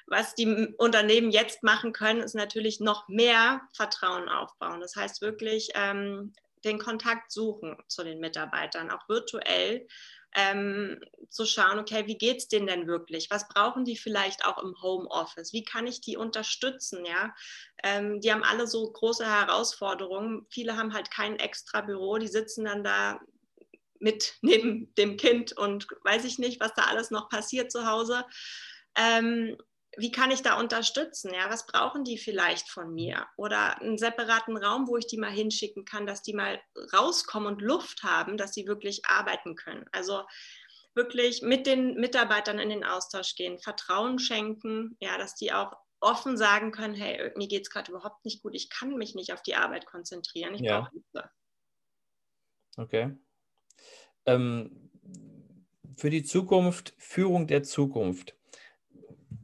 [0.07, 4.81] Was die Unternehmen jetzt machen können, ist natürlich noch mehr Vertrauen aufbauen.
[4.81, 6.33] Das heißt wirklich ähm,
[6.65, 9.87] den Kontakt suchen zu den Mitarbeitern, auch virtuell
[10.35, 13.31] ähm, zu schauen, okay, wie geht es denen denn wirklich?
[13.31, 15.53] Was brauchen die vielleicht auch im Homeoffice?
[15.53, 17.05] Wie kann ich die unterstützen?
[17.05, 17.35] Ja?
[17.83, 20.47] Ähm, die haben alle so große Herausforderungen.
[20.51, 23.21] Viele haben halt kein extra Büro, die sitzen dann da
[24.01, 28.25] mit neben dem Kind und weiß ich nicht, was da alles noch passiert zu Hause.
[28.97, 29.57] Ähm,
[29.97, 31.33] wie kann ich da unterstützen?
[31.33, 33.27] Ja, was brauchen die vielleicht von mir?
[33.37, 36.61] Oder einen separaten Raum, wo ich die mal hinschicken kann, dass die mal
[36.93, 39.87] rauskommen und Luft haben, dass sie wirklich arbeiten können.
[39.93, 40.23] Also
[40.95, 46.37] wirklich mit den Mitarbeitern in den Austausch gehen, Vertrauen schenken, ja, dass die auch offen
[46.37, 49.43] sagen können, hey, mir geht es gerade überhaupt nicht gut, ich kann mich nicht auf
[49.43, 50.81] die Arbeit konzentrieren, ich ja.
[50.81, 51.31] brauche Hilfe.
[52.77, 53.17] Okay.
[54.27, 54.91] Ähm,
[55.97, 58.37] für die Zukunft, Führung der Zukunft.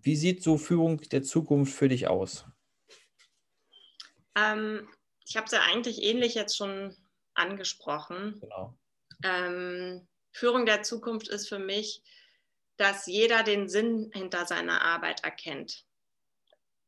[0.03, 2.45] Wie sieht so Führung der Zukunft für dich aus?
[4.35, 4.89] Ähm,
[5.27, 6.97] ich habe es ja eigentlich ähnlich jetzt schon
[7.35, 8.39] angesprochen.
[8.41, 8.79] Genau.
[9.23, 12.03] Ähm, Führung der Zukunft ist für mich,
[12.77, 15.85] dass jeder den Sinn hinter seiner Arbeit erkennt.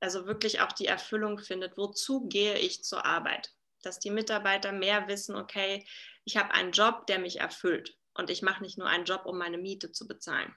[0.00, 3.52] Also wirklich auch die Erfüllung findet, wozu gehe ich zur Arbeit?
[3.82, 5.86] Dass die Mitarbeiter mehr wissen, okay,
[6.24, 9.38] ich habe einen Job, der mich erfüllt und ich mache nicht nur einen Job, um
[9.38, 10.54] meine Miete zu bezahlen.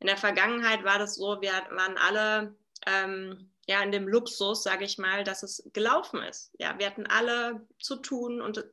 [0.00, 2.56] In der Vergangenheit war das so, wir waren alle
[2.86, 6.50] ähm, ja in dem Luxus, sage ich mal, dass es gelaufen ist.
[6.58, 8.64] Ja, wir hatten alle zu tun und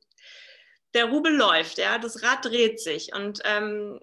[0.93, 3.99] der Rubel läuft, ja, das Rad dreht sich und ähm,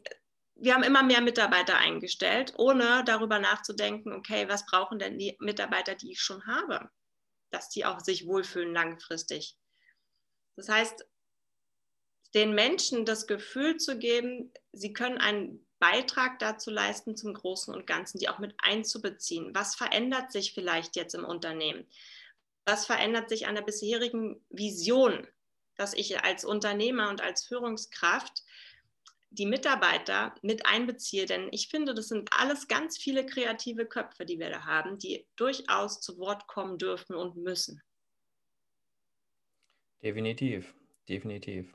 [0.54, 5.94] wir haben immer mehr Mitarbeiter eingestellt, ohne darüber nachzudenken, okay, was brauchen denn die Mitarbeiter,
[5.94, 6.90] die ich schon habe,
[7.50, 9.56] dass die auch sich wohlfühlen langfristig.
[10.54, 11.06] Das heißt,
[12.34, 17.88] den Menschen das Gefühl zu geben, sie können einen Beitrag dazu leisten, zum Großen und
[17.88, 19.52] Ganzen, die auch mit einzubeziehen.
[19.52, 21.88] Was verändert sich vielleicht jetzt im Unternehmen?
[22.64, 25.26] Was verändert sich an der bisherigen Vision,
[25.74, 28.44] dass ich als Unternehmer und als Führungskraft
[29.30, 31.26] die Mitarbeiter mit einbeziehe?
[31.26, 35.26] Denn ich finde, das sind alles ganz viele kreative Köpfe, die wir da haben, die
[35.34, 37.82] durchaus zu Wort kommen dürfen und müssen.
[40.00, 40.72] Definitiv,
[41.08, 41.74] definitiv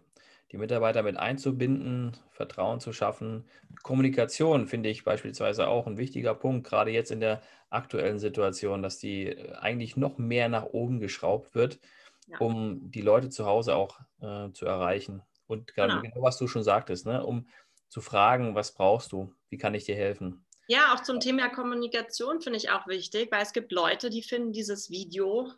[0.52, 3.46] die Mitarbeiter mit einzubinden, Vertrauen zu schaffen.
[3.84, 8.98] Kommunikation finde ich beispielsweise auch ein wichtiger Punkt, gerade jetzt in der aktuellen Situation, dass
[8.98, 11.80] die äh, eigentlich noch mehr nach oben geschraubt wird,
[12.28, 12.38] ja.
[12.40, 15.22] um die Leute zu Hause auch äh, zu erreichen.
[15.48, 16.02] Und genau.
[16.02, 17.26] genau, was du schon sagtest, ne?
[17.26, 17.48] um
[17.90, 20.46] zu fragen, was brauchst du, wie kann ich dir helfen?
[20.68, 24.52] Ja, auch zum Thema Kommunikation finde ich auch wichtig, weil es gibt Leute, die finden
[24.52, 25.50] dieses Video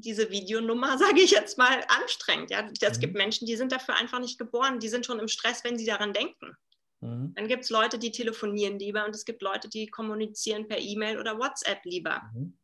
[0.00, 2.50] diese Videonummer, sage ich jetzt mal, anstrengend.
[2.50, 2.68] Ja?
[2.80, 3.00] Es Mhm.
[3.00, 5.86] gibt Menschen, die sind dafür einfach nicht geboren, die sind schon im Stress, wenn sie
[5.86, 6.56] daran denken.
[7.00, 7.34] Mhm.
[7.34, 11.18] Dann gibt es Leute, die telefonieren lieber und es gibt Leute, die kommunizieren per E-Mail
[11.18, 12.22] oder WhatsApp lieber.
[12.34, 12.58] Mhm.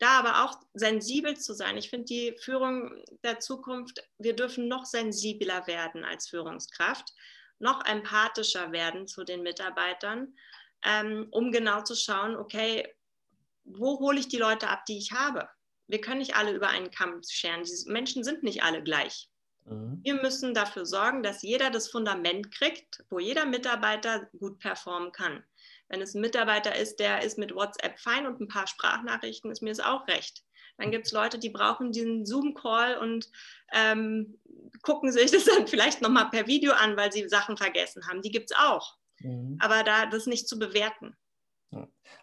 [0.00, 1.76] Da aber auch sensibel zu sein.
[1.76, 7.12] Ich finde die Führung der Zukunft, wir dürfen noch sensibler werden als Führungskraft,
[7.58, 10.36] noch empathischer werden zu den Mitarbeitern,
[10.84, 12.94] ähm, um genau zu schauen, okay,
[13.64, 15.48] wo hole ich die Leute ab, die ich habe?
[15.88, 17.64] Wir können nicht alle über einen Kamm scheren.
[17.64, 19.28] Diese Menschen sind nicht alle gleich.
[19.64, 20.00] Mhm.
[20.02, 25.42] Wir müssen dafür sorgen, dass jeder das Fundament kriegt, wo jeder Mitarbeiter gut performen kann.
[25.88, 29.62] Wenn es ein Mitarbeiter ist, der ist mit WhatsApp fein und ein paar Sprachnachrichten, ist
[29.62, 30.44] mir es auch recht.
[30.76, 33.28] Dann gibt es Leute, die brauchen diesen Zoom-Call und
[33.72, 34.38] ähm,
[34.82, 38.22] gucken sich das dann vielleicht nochmal per Video an, weil sie Sachen vergessen haben.
[38.22, 38.96] Die gibt es auch.
[39.20, 39.56] Mhm.
[39.60, 41.16] Aber da das nicht zu bewerten.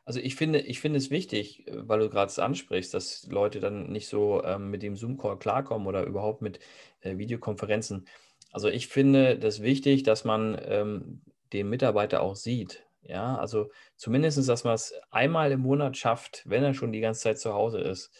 [0.05, 3.59] Also ich finde, ich finde es wichtig, äh, weil du gerade es ansprichst, dass Leute
[3.59, 6.59] dann nicht so ähm, mit dem Zoom-Call klarkommen oder überhaupt mit
[7.01, 8.07] äh, Videokonferenzen.
[8.51, 11.21] Also ich finde das wichtig, dass man ähm,
[11.53, 12.83] den Mitarbeiter auch sieht.
[13.01, 17.21] Ja, also zumindest, dass man es einmal im Monat schafft, wenn er schon die ganze
[17.21, 18.11] Zeit zu Hause ist,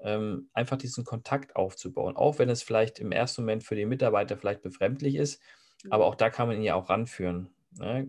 [0.00, 2.16] ähm, einfach diesen Kontakt aufzubauen.
[2.16, 5.40] Auch wenn es vielleicht im ersten Moment für den Mitarbeiter vielleicht befremdlich ist,
[5.88, 7.53] aber auch da kann man ihn ja auch ranführen.
[7.78, 8.06] Ne?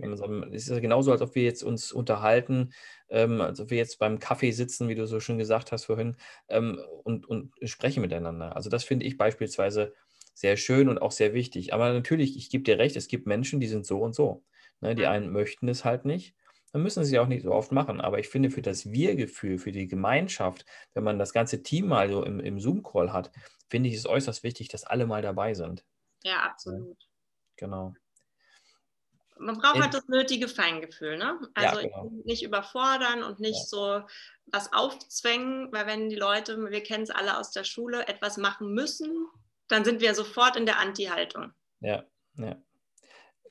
[0.54, 2.74] Es ist ja genauso, als ob wir jetzt uns unterhalten,
[3.10, 6.16] ähm, als ob wir jetzt beim Kaffee sitzen, wie du so schön gesagt hast vorhin,
[6.50, 8.56] ähm, und, und sprechen miteinander.
[8.56, 9.94] Also das finde ich beispielsweise
[10.34, 11.74] sehr schön und auch sehr wichtig.
[11.74, 14.44] Aber natürlich, ich gebe dir recht, es gibt Menschen, die sind so und so.
[14.82, 14.96] Ne?
[14.96, 16.36] Die einen möchten es halt nicht.
[16.74, 18.02] Dann müssen sie es auch nicht so oft machen.
[18.02, 22.10] Aber ich finde, für das Wir-Gefühl, für die Gemeinschaft, wenn man das ganze Team mal
[22.10, 23.32] so im, im Zoom-Call hat,
[23.70, 25.86] finde ich es äußerst wichtig, dass alle mal dabei sind.
[26.24, 26.98] Ja, absolut.
[27.56, 27.94] Genau.
[29.38, 31.38] Man braucht halt das nötige Feingefühl, ne?
[31.58, 32.12] Ja, Also genau.
[32.24, 34.02] nicht überfordern und nicht so
[34.48, 38.74] was aufzwängen, weil wenn die Leute, wir kennen es alle aus der Schule, etwas machen
[38.74, 39.28] müssen,
[39.68, 41.52] dann sind wir sofort in der Anti-Haltung.
[41.82, 42.04] Ja,
[42.38, 42.56] ja.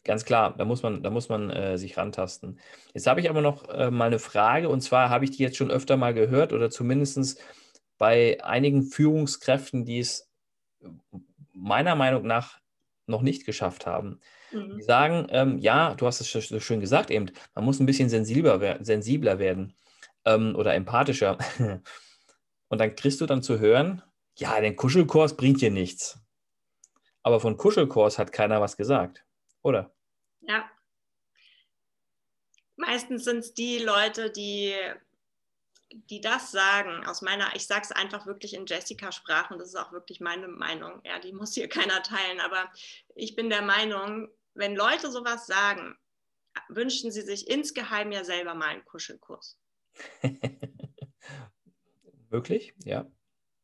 [0.05, 2.61] Ganz klar, da muss man, da muss man äh, sich rantasten.
[2.93, 5.57] Jetzt habe ich aber noch äh, mal eine Frage, und zwar habe ich die jetzt
[5.57, 7.43] schon öfter mal gehört oder zumindest
[7.97, 10.31] bei einigen Führungskräften, die es
[11.53, 12.61] meiner Meinung nach
[13.07, 14.21] noch nicht geschafft haben.
[14.55, 14.83] Die Mhm.
[14.83, 18.79] sagen, ähm, ja, du hast es so schön gesagt eben, man muss ein bisschen sensibler,
[18.85, 19.77] sensibler werden
[20.25, 21.39] ähm, oder empathischer.
[22.69, 24.03] Und dann kriegst du dann zu hören,
[24.37, 26.19] ja, der Kuschelkurs bringt dir nichts.
[27.23, 29.25] Aber von Kuschelkurs hat keiner was gesagt,
[29.63, 29.93] oder?
[30.43, 30.71] Ja.
[32.77, 34.75] Meistens sind es die Leute, die,
[35.91, 39.77] die das sagen, aus meiner, ich sage es einfach wirklich in Jessica-Sprache und das ist
[39.77, 41.01] auch wirklich meine Meinung.
[41.05, 42.71] Ja, die muss hier keiner teilen, aber
[43.15, 45.97] ich bin der Meinung, wenn Leute sowas sagen,
[46.69, 49.59] wünschen sie sich insgeheim ja selber mal einen Kuschelkurs.
[52.31, 52.75] Wirklich?
[52.85, 53.07] Ja.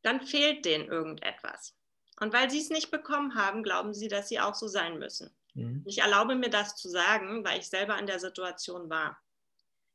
[0.03, 1.75] Dann fehlt denen irgendetwas.
[2.21, 5.35] Und weil sie es nicht bekommen haben, glauben sie, dass sie auch so sein müssen.
[5.55, 5.83] Mhm.
[5.87, 9.19] Ich erlaube mir das zu sagen, weil ich selber in der Situation war.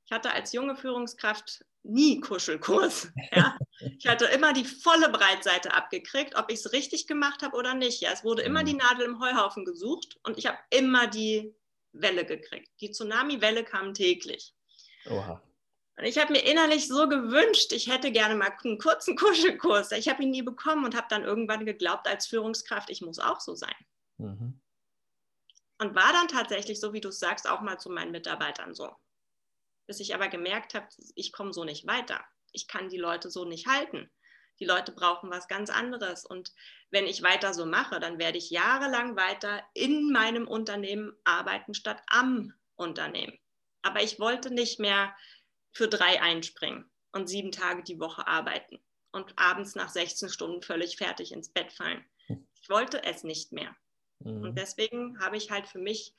[0.05, 3.09] Ich hatte als junge Führungskraft nie Kuschelkurs.
[3.31, 3.57] Ja?
[3.99, 8.01] Ich hatte immer die volle Breitseite abgekriegt, ob ich es richtig gemacht habe oder nicht.
[8.01, 8.11] Ja?
[8.11, 8.65] Es wurde immer Mhm.
[8.67, 11.55] die Nadel im Heuhaufen gesucht und ich habe immer die
[11.91, 12.69] Welle gekriegt.
[12.81, 14.53] Die Tsunami-Welle kam täglich.
[15.09, 15.41] Oha.
[15.97, 19.91] Und ich habe mir innerlich so gewünscht, ich hätte gerne mal einen kurzen Kuschelkurs.
[19.93, 23.39] Ich habe ihn nie bekommen und habe dann irgendwann geglaubt als Führungskraft, ich muss auch
[23.39, 23.75] so sein.
[24.17, 24.59] Mhm.
[25.77, 28.93] Und war dann tatsächlich, so wie du es sagst, auch mal zu meinen Mitarbeitern so.
[29.87, 32.23] Bis ich aber gemerkt habe, ich komme so nicht weiter.
[32.51, 34.09] Ich kann die Leute so nicht halten.
[34.59, 36.25] Die Leute brauchen was ganz anderes.
[36.25, 36.53] Und
[36.89, 42.01] wenn ich weiter so mache, dann werde ich jahrelang weiter in meinem Unternehmen arbeiten statt
[42.07, 43.37] am Unternehmen.
[43.81, 45.15] Aber ich wollte nicht mehr
[45.71, 48.79] für drei einspringen und sieben Tage die Woche arbeiten
[49.11, 52.03] und abends nach 16 Stunden völlig fertig ins Bett fallen.
[52.61, 53.75] Ich wollte es nicht mehr.
[54.19, 54.55] Und Mhm.
[54.55, 56.15] deswegen habe ich halt für mich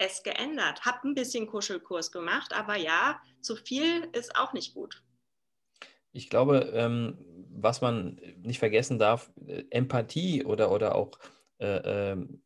[0.00, 0.84] es geändert.
[0.84, 5.02] Habe ein bisschen Kuschelkurs gemacht, aber ja, zu viel ist auch nicht gut.
[6.12, 7.18] Ich glaube, ähm,
[7.50, 11.12] was man nicht vergessen darf, äh, Empathie oder, oder auch
[11.58, 12.42] äh, ähm,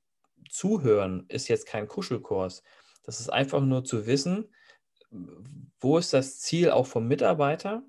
[0.51, 2.63] Zuhören ist jetzt kein Kuschelkurs.
[3.05, 4.53] Das ist einfach nur zu wissen,
[5.81, 7.83] wo ist das Ziel auch vom Mitarbeiter?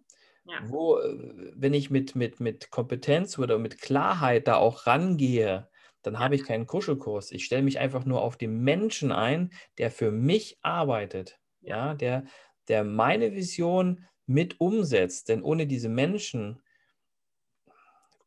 [0.45, 0.59] Ja.
[0.65, 5.67] Wo, äh, wenn ich mit, mit, mit Kompetenz oder mit Klarheit da auch rangehe,
[6.05, 7.31] dann habe ich keinen Kuschelkurs.
[7.31, 12.25] Ich stelle mich einfach nur auf den Menschen ein, der für mich arbeitet, ja, der,
[12.67, 15.29] der meine Vision mit umsetzt.
[15.29, 16.61] Denn ohne diese Menschen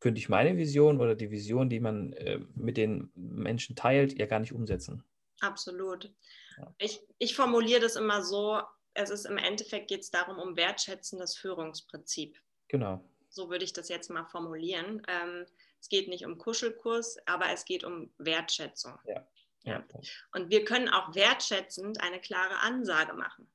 [0.01, 4.27] könnte ich meine Vision oder die Vision, die man äh, mit den Menschen teilt, ja
[4.27, 5.05] gar nicht umsetzen.
[5.41, 6.13] Absolut.
[6.57, 6.75] Ja.
[6.79, 8.61] Ich, ich formuliere das immer so,
[8.95, 12.41] es ist im Endeffekt geht es darum, um wertschätzendes Führungsprinzip.
[12.69, 13.05] Genau.
[13.29, 15.03] So würde ich das jetzt mal formulieren.
[15.09, 15.47] Ähm,
[15.81, 18.99] es geht nicht um Kuschelkurs, aber es geht um Wertschätzung.
[19.05, 19.27] Ja.
[19.65, 19.85] Ja.
[20.33, 23.51] Und wir können auch wertschätzend eine klare Ansage machen.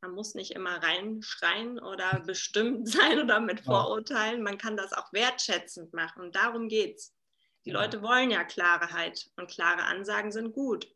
[0.00, 4.42] Man muss nicht immer reinschreien oder bestimmt sein oder mit Vorurteilen.
[4.42, 6.22] Man kann das auch wertschätzend machen.
[6.22, 7.14] Und darum geht es.
[7.64, 7.80] Die ja.
[7.80, 10.88] Leute wollen ja Klarheit und klare Ansagen sind gut.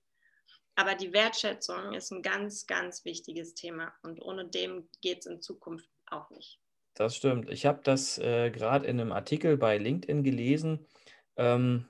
[0.74, 3.94] Aber die Wertschätzung ist ein ganz, ganz wichtiges Thema.
[4.02, 6.60] Und ohne dem geht es in Zukunft auch nicht.
[6.98, 7.48] Das stimmt.
[7.48, 10.84] Ich habe das äh, gerade in einem Artikel bei LinkedIn gelesen.
[11.36, 11.86] Ähm,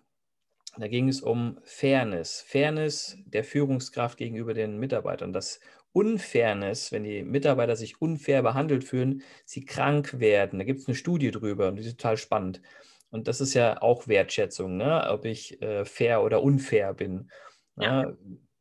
[0.76, 2.42] da ging es um Fairness.
[2.42, 5.32] Fairness der Führungskraft gegenüber den Mitarbeitern.
[5.32, 5.60] Das
[5.92, 10.58] Unfairness, wenn die Mitarbeiter sich unfair behandelt fühlen, sie krank werden.
[10.58, 12.60] Da gibt es eine Studie drüber und die ist total spannend.
[13.08, 15.08] Und das ist ja auch Wertschätzung, ne?
[15.08, 17.30] ob ich äh, fair oder unfair bin.
[17.76, 17.84] Ne?
[17.86, 18.12] Ja.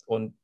[0.06, 0.38] Und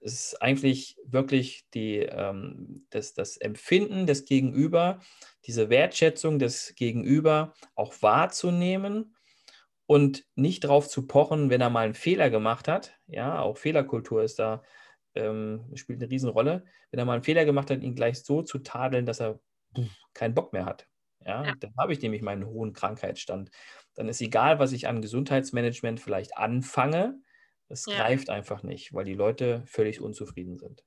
[0.00, 5.00] es ist eigentlich wirklich die, ähm, das, das Empfinden des Gegenüber,
[5.44, 9.16] diese Wertschätzung des Gegenüber auch wahrzunehmen
[9.86, 12.98] und nicht darauf zu pochen, wenn er mal einen Fehler gemacht hat.
[13.06, 14.62] Ja, auch Fehlerkultur ist da,
[15.14, 16.64] ähm, spielt eine Riesenrolle.
[16.90, 19.40] Wenn er mal einen Fehler gemacht hat, ihn gleich so zu tadeln, dass er
[20.14, 20.86] keinen Bock mehr hat.
[21.24, 21.54] Ja, ja.
[21.58, 23.50] dann habe ich nämlich meinen hohen Krankheitsstand.
[23.94, 27.20] Dann ist egal, was ich an Gesundheitsmanagement vielleicht anfange,
[27.68, 27.96] es ja.
[27.96, 30.84] greift einfach nicht, weil die Leute völlig unzufrieden sind.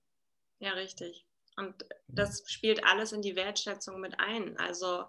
[0.59, 1.25] Ja, richtig.
[1.57, 4.57] Und das spielt alles in die Wertschätzung mit ein.
[4.57, 5.05] Also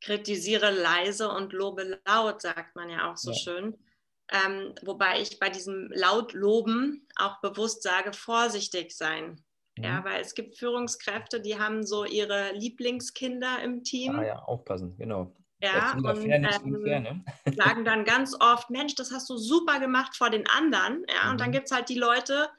[0.00, 3.36] kritisiere leise und lobe laut, sagt man ja auch so ja.
[3.36, 3.78] schön.
[4.30, 9.42] Ähm, wobei ich bei diesem laut loben auch bewusst sage, vorsichtig sein.
[9.76, 9.84] Mhm.
[9.84, 14.18] Ja, weil es gibt Führungskräfte, die haben so ihre Lieblingskinder im Team.
[14.18, 15.34] Ah ja, aufpassen, genau.
[15.72, 17.24] Ja, und ähm, fair, ne?
[17.56, 21.04] sagen dann ganz oft, Mensch, das hast du super gemacht vor den anderen.
[21.08, 21.30] Ja, mhm.
[21.32, 21.52] und dann mhm.
[21.52, 22.50] gibt es halt die Leute,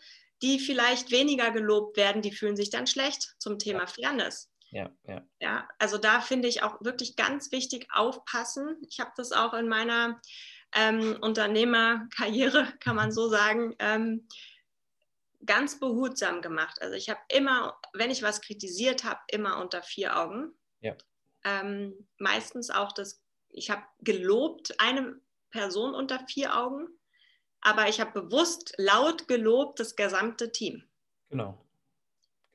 [0.41, 3.88] die vielleicht weniger gelobt werden, die fühlen sich dann schlecht zum Thema ja.
[3.88, 4.52] Fairness.
[4.72, 5.22] Ja, ja.
[5.39, 8.78] ja, also da finde ich auch wirklich ganz wichtig aufpassen.
[8.89, 10.20] Ich habe das auch in meiner
[10.74, 14.28] ähm, Unternehmerkarriere, kann man so sagen, ähm,
[15.46, 16.82] ganz behutsam gemacht.
[16.82, 20.52] Also ich habe immer, wenn ich was kritisiert habe, immer unter vier Augen.
[20.82, 20.96] Ja.
[21.45, 26.88] Ähm, meistens auch das, ich habe gelobt eine Person unter vier Augen,
[27.62, 30.84] aber ich habe bewusst laut gelobt das gesamte Team.
[31.29, 31.58] Genau.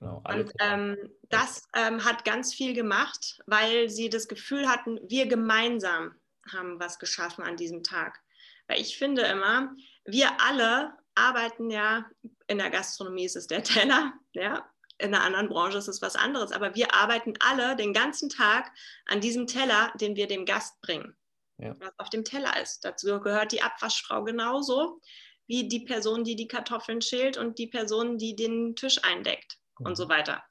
[0.00, 0.96] Genau, und ähm,
[1.28, 6.14] das ähm, hat ganz viel gemacht, weil sie das Gefühl hatten, wir gemeinsam
[6.50, 8.18] haben was geschaffen an diesem Tag.
[8.66, 9.74] Weil ich finde immer,
[10.04, 12.06] wir alle arbeiten ja,
[12.46, 14.66] in der Gastronomie ist es der Teller, ja,
[15.00, 18.70] in einer anderen Branche ist es was anderes, aber wir arbeiten alle den ganzen Tag
[19.06, 21.16] an diesem Teller, den wir dem Gast bringen,
[21.58, 21.74] ja.
[21.80, 22.84] was auf dem Teller ist.
[22.84, 25.00] Dazu gehört die Abwaschfrau genauso
[25.46, 29.86] wie die Person, die die Kartoffeln schält und die Person, die den Tisch eindeckt mhm.
[29.86, 30.44] und so weiter.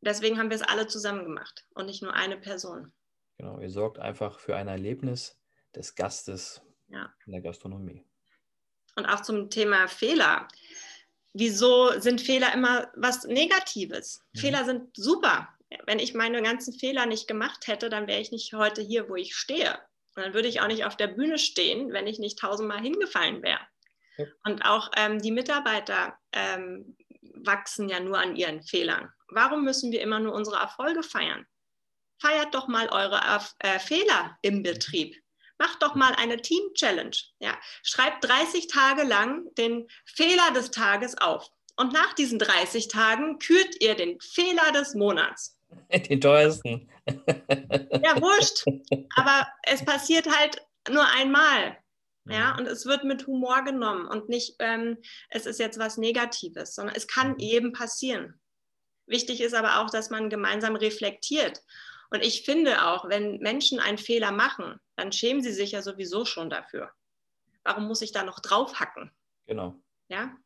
[0.00, 2.92] Deswegen haben wir es alle zusammen gemacht und nicht nur eine Person.
[3.38, 5.40] Genau, ihr sorgt einfach für ein Erlebnis
[5.74, 7.12] des Gastes ja.
[7.24, 8.04] in der Gastronomie.
[8.96, 10.46] Und auch zum Thema Fehler.
[11.34, 14.24] Wieso sind Fehler immer was Negatives?
[14.32, 14.38] Mhm.
[14.38, 15.48] Fehler sind super.
[15.86, 19.16] Wenn ich meine ganzen Fehler nicht gemacht hätte, dann wäre ich nicht heute hier, wo
[19.16, 19.78] ich stehe.
[20.14, 23.42] Und dann würde ich auch nicht auf der Bühne stehen, wenn ich nicht tausendmal hingefallen
[23.42, 23.60] wäre.
[24.16, 24.26] Ja.
[24.44, 29.10] Und auch ähm, die Mitarbeiter ähm, wachsen ja nur an ihren Fehlern.
[29.28, 31.46] Warum müssen wir immer nur unsere Erfolge feiern?
[32.20, 33.20] Feiert doch mal eure
[33.58, 35.16] äh, Fehler im Betrieb.
[35.64, 37.16] Macht doch mal eine Team-Challenge.
[37.38, 37.56] Ja.
[37.82, 41.50] Schreibt 30 Tage lang den Fehler des Tages auf.
[41.76, 45.58] Und nach diesen 30 Tagen kürt ihr den Fehler des Monats.
[45.90, 46.88] Den teuersten.
[47.08, 48.64] Ja, wurscht.
[49.16, 51.78] Aber es passiert halt nur einmal.
[52.26, 54.98] Ja, und es wird mit Humor genommen und nicht, ähm,
[55.30, 58.40] es ist jetzt was Negatives, sondern es kann eben passieren.
[59.06, 61.60] Wichtig ist aber auch, dass man gemeinsam reflektiert.
[62.10, 66.24] Und ich finde auch, wenn Menschen einen Fehler machen, dann schämen sie sich ja sowieso
[66.24, 66.90] schon dafür.
[67.64, 69.10] Warum muss ich da noch draufhacken?
[69.46, 69.74] Genau.
[70.08, 70.36] Ja,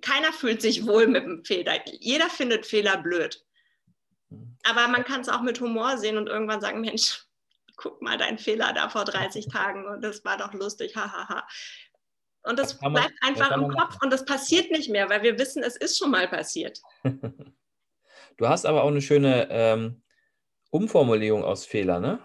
[0.00, 1.80] keiner fühlt sich wohl mit dem Fehler.
[2.00, 3.44] Jeder findet Fehler blöd.
[4.28, 4.56] Mhm.
[4.64, 7.24] Aber man kann es auch mit Humor sehen und irgendwann sagen, Mensch,
[7.76, 11.46] guck mal deinen Fehler da vor 30 Tagen und das war doch lustig, hahaha.
[12.42, 15.36] Und das, das bleibt man, einfach im Kopf und das passiert nicht mehr, weil wir
[15.38, 16.80] wissen, es ist schon mal passiert.
[18.38, 20.02] Du hast aber auch eine schöne ähm,
[20.76, 22.18] Umformulierung aus Fehler, ne?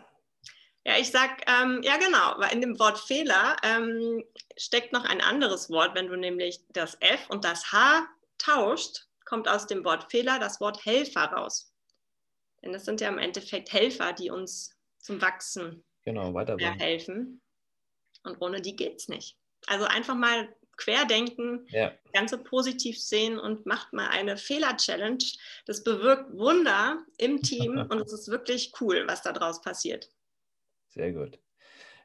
[0.84, 4.24] Ja, ich sag, ähm, ja genau, weil in dem Wort Fehler ähm,
[4.58, 5.93] steckt noch ein anderes Wort.
[5.93, 8.08] Wenn du nämlich das F und das H
[8.39, 11.72] tauscht, kommt aus dem Wort Fehler das Wort Helfer raus.
[12.64, 16.34] Denn das sind ja im Endeffekt Helfer, die uns zum Wachsen genau,
[16.80, 17.41] helfen.
[18.24, 19.38] Und ohne die geht es nicht.
[19.68, 21.92] Also einfach mal querdenken, ja.
[22.14, 25.24] Ganze positiv sehen und macht mal eine Fehler-Challenge.
[25.66, 30.10] Das bewirkt Wunder im Team und es ist wirklich cool, was da draus passiert.
[30.90, 31.40] Sehr gut.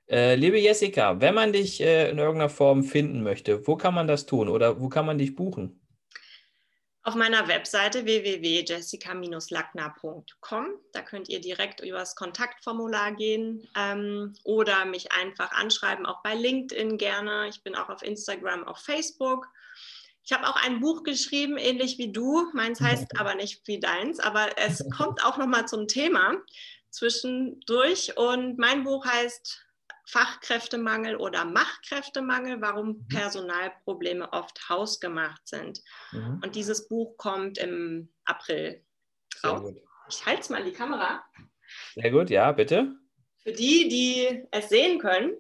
[0.09, 4.07] Äh, liebe Jessica, wenn man dich äh, in irgendeiner Form finden möchte, wo kann man
[4.07, 5.81] das tun oder wo kann man dich buchen?
[7.07, 10.67] Auf meiner Webseite www.jessica-lackner.com.
[10.91, 16.99] Da könnt ihr direkt übers Kontaktformular gehen ähm, oder mich einfach anschreiben, auch bei LinkedIn
[16.99, 17.47] gerne.
[17.47, 19.47] Ich bin auch auf Instagram, auf Facebook.
[20.25, 22.51] Ich habe auch ein Buch geschrieben, ähnlich wie du.
[22.55, 26.35] Meins heißt aber nicht wie deins, aber es kommt auch nochmal zum Thema
[26.91, 28.17] zwischendurch.
[28.17, 29.65] Und mein Buch heißt
[30.07, 33.09] Fachkräftemangel oder Machkräftemangel, warum mhm.
[33.09, 35.83] Personalprobleme oft hausgemacht sind.
[36.13, 36.41] Mhm.
[36.45, 38.85] Und dieses Buch kommt im April
[39.45, 39.75] raus.
[40.09, 41.25] Ich halte es mal in die Kamera.
[41.95, 42.95] Sehr gut, ja, bitte.
[43.39, 45.35] Für die, die es sehen können.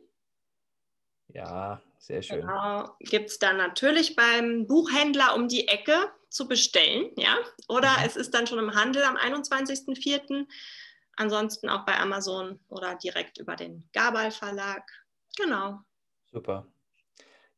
[1.28, 2.40] Ja, sehr schön.
[2.40, 7.36] Genau, Gibt es dann natürlich beim Buchhändler um die Ecke zu bestellen, ja.
[7.68, 8.04] Oder mhm.
[8.04, 10.46] es ist dann schon im Handel am 21.04.
[11.16, 14.82] Ansonsten auch bei Amazon oder direkt über den Gabal Verlag.
[15.36, 15.80] Genau.
[16.30, 16.66] Super.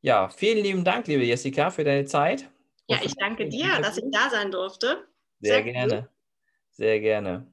[0.00, 2.48] Ja, vielen lieben Dank, liebe Jessica, für deine Zeit.
[2.86, 5.08] Ja, ich danke dir, dass ich da sein durfte.
[5.40, 6.02] Sehr, Sehr gerne.
[6.02, 6.10] Gut.
[6.70, 7.52] Sehr gerne.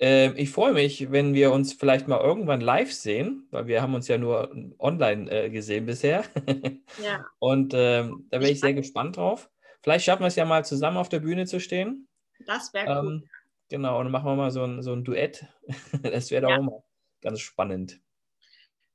[0.00, 3.94] Ähm, ich freue mich, wenn wir uns vielleicht mal irgendwann live sehen, weil wir haben
[3.94, 6.24] uns ja nur online äh, gesehen bisher.
[7.02, 7.24] ja.
[7.38, 9.50] Und ähm, da wäre ich, ich sehr gespannt drauf.
[9.82, 12.08] Vielleicht schaffen wir es ja mal zusammen auf der Bühne zu stehen.
[12.46, 13.28] Das wäre ähm, cool.
[13.68, 15.44] Genau, und dann machen wir mal so ein, so ein Duett.
[16.02, 16.58] Das wäre doch ja.
[16.58, 16.82] auch mal
[17.20, 18.00] ganz spannend.